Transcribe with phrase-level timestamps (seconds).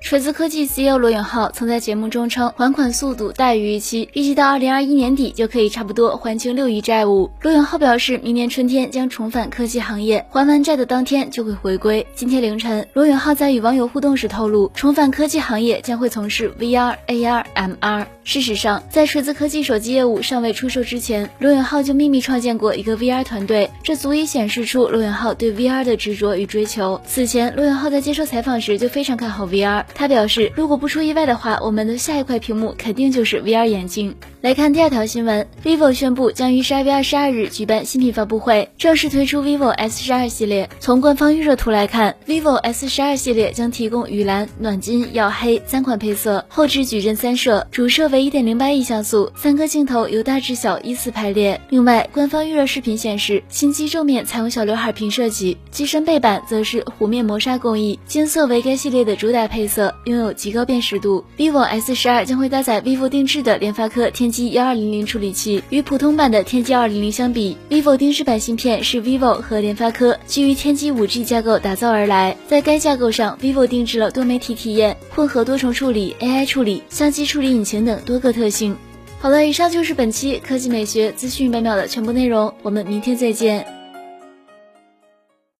[0.00, 7.30] 锤子科技 CEO 罗永浩曾在节目中称，还款速度大于预期，预计到二零二一年底就可以差不多还清六亿债务。
[7.42, 12.06] 罗永浩表示，明年春天将重返科技行业，还完债的当天就会回归。
[12.14, 18.06] 今天凌晨，罗永浩在与网友互动时透露，重返科技行业将会从事 VR、AR、MR。
[18.22, 27.00] 事实上，在锤子科技手机业务尚未出售之前，罗永浩就秘密创建过一个 VR 团队，这足以显示出罗永浩对 VR 的执着与追求。
[27.04, 29.84] 此前，罗永浩在接受采访时就非常看好 VR。
[29.94, 34.14] 他表示，如果不出意外的话，我们的下一块屏幕肯定就是 VR 眼镜。
[34.40, 40.70] 来看第二条新闻，vivo 宣布将于十二月二十二日举办新品发布会，正式推出 vivo S 十二系列。
[40.78, 51.60] 从官方预热图来看，vivo S 十二系列将提供雨蓝、暖金、耀黑三款配色，后置矩阵三摄，主摄为一点零八亿像素，三颗镜头由大至小依次排列。
[51.70, 61.24] 另外，官方预热视频显示，新机正面采用小刘海屏设计，机身背板则是弧面磨砂工艺，金色为该系列的主打配色，拥有极高辨识度。
[61.36, 64.27] vivo S 十二将会搭载 vivo 定制的联发科天。
[64.28, 72.36] 天玑幺二零零处理器与普通版的天玑二零零相比，vivo 定制版芯片是 vivo 和联发科基于天玑五 G 架构打造而来。
[72.46, 78.76] 在该架构上，vivo 定制了多媒体体验、混合多重处理、AI 处理、相机处理引擎等多个特性。
[79.18, 83.77] 好了，以上就是本期科技美学资讯百秒的全部内容，我们明天再见。